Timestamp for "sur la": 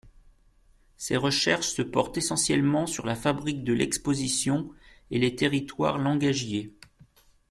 2.87-3.13